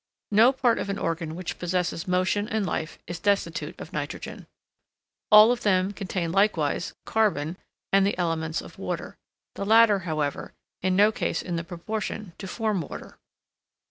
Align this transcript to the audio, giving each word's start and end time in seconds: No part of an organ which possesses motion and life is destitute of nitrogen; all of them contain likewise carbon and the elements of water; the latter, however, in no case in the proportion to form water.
No 0.31 0.51
part 0.51 0.79
of 0.79 0.89
an 0.89 0.97
organ 0.97 1.35
which 1.35 1.59
possesses 1.59 2.07
motion 2.07 2.47
and 2.49 2.65
life 2.65 2.97
is 3.05 3.19
destitute 3.19 3.79
of 3.79 3.93
nitrogen; 3.93 4.47
all 5.31 5.51
of 5.51 5.61
them 5.61 5.91
contain 5.91 6.31
likewise 6.31 6.95
carbon 7.05 7.55
and 7.93 8.03
the 8.03 8.17
elements 8.17 8.61
of 8.63 8.79
water; 8.79 9.19
the 9.53 9.63
latter, 9.63 9.99
however, 9.99 10.53
in 10.81 10.95
no 10.95 11.11
case 11.11 11.43
in 11.43 11.55
the 11.55 11.63
proportion 11.63 12.33
to 12.39 12.47
form 12.47 12.81
water. 12.81 13.19